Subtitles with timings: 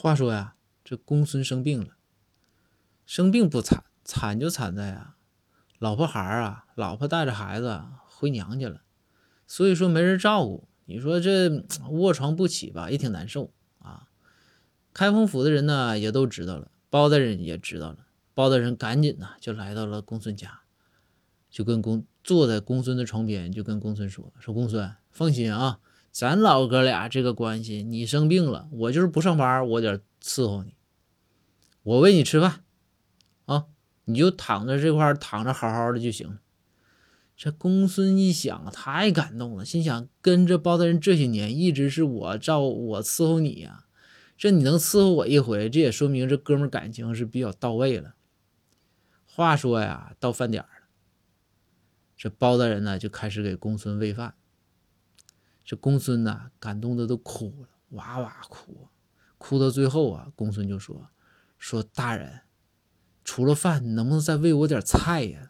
[0.00, 0.54] 话说呀，
[0.84, 1.96] 这公孙生病了，
[3.04, 5.16] 生病不惨，惨就惨在啊，
[5.80, 8.82] 老婆孩儿啊，老婆带着孩子回娘家了，
[9.48, 10.68] 所以说没人照顾。
[10.84, 14.06] 你说这卧床不起吧，也挺难受啊。
[14.94, 20.60] 开封府的人呢，也都知道了，包大人也知道了，包大人赶紧呢就来到了公孙家，
[21.50, 25.80] 就跟公坐在公孙的床边，就跟公孙说：“说公孙，放心啊。”
[26.10, 30.74] 咱老哥俩这个关系，你生病了，我就是不上班，我得伺候你，
[31.82, 32.64] 我喂你吃饭，
[33.44, 33.66] 啊，
[34.06, 36.38] 你就躺在这块躺着好好的就行。
[37.36, 43.84] 这公孙一想，太感动了，心想跟着包大人这些年，一直是我照我伺候你呀，
[44.36, 48.16] 这你能伺候我一回，这也说明这哥们感情是比较到位了。
[49.24, 50.68] 话说呀，到饭点了，
[52.16, 54.34] 这包大人呢就开始给公孙喂饭。
[55.68, 58.88] 这公孙呐，感动的都哭了，哇哇哭，
[59.36, 61.10] 哭到最后啊，公孙就说
[61.60, 62.40] ：“说大人，
[63.22, 65.47] 除了饭，你能不能再喂我点菜呀？”